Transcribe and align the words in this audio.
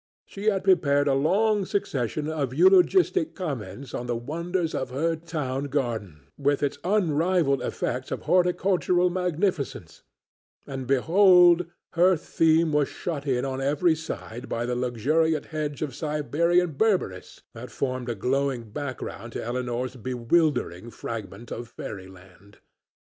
She 0.25 0.45
had 0.45 0.63
prepared 0.63 1.07
a 1.07 1.13
long 1.13 1.63
succession 1.63 2.27
of 2.27 2.55
eulogistic 2.55 3.35
comments 3.35 3.93
on 3.93 4.07
the 4.07 4.15
wonders 4.15 4.73
of 4.73 4.89
her 4.89 5.15
town 5.15 5.65
garden, 5.65 6.21
with 6.39 6.63
its 6.63 6.79
unrivalled 6.83 7.61
effects 7.61 8.09
of 8.09 8.23
horticultural 8.23 9.11
magnificence, 9.11 10.01
and, 10.65 10.87
behold, 10.87 11.67
her 11.93 12.17
theme 12.17 12.73
was 12.73 12.87
shut 12.87 13.27
in 13.27 13.45
on 13.45 13.61
every 13.61 13.93
side 13.93 14.49
by 14.49 14.65
the 14.65 14.73
luxuriant 14.75 15.45
hedge 15.45 15.83
of 15.83 15.93
Siberian 15.93 16.71
berberis 16.73 17.43
that 17.53 17.69
formed 17.69 18.09
a 18.09 18.15
glowing 18.15 18.71
background 18.71 19.33
to 19.33 19.43
Elinor's 19.45 19.97
bewildering 19.97 20.89
fragment 20.89 21.51
of 21.51 21.67
fairyland. 21.67 22.57